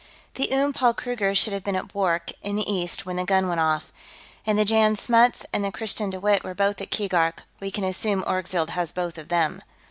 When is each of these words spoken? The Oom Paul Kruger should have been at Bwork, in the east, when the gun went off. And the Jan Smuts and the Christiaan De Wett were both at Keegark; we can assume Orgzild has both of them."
The 0.33 0.51
Oom 0.51 0.73
Paul 0.73 0.95
Kruger 0.95 1.35
should 1.35 1.53
have 1.53 1.63
been 1.63 1.75
at 1.75 1.89
Bwork, 1.89 2.31
in 2.41 2.55
the 2.55 2.67
east, 2.67 3.05
when 3.05 3.17
the 3.17 3.23
gun 3.23 3.47
went 3.47 3.59
off. 3.59 3.91
And 4.47 4.57
the 4.57 4.65
Jan 4.65 4.95
Smuts 4.95 5.45
and 5.53 5.63
the 5.63 5.71
Christiaan 5.71 6.09
De 6.09 6.19
Wett 6.19 6.41
were 6.43 6.55
both 6.55 6.81
at 6.81 6.89
Keegark; 6.89 7.43
we 7.59 7.69
can 7.69 7.83
assume 7.83 8.23
Orgzild 8.25 8.71
has 8.71 8.91
both 8.91 9.19
of 9.19 9.27
them." 9.29 9.61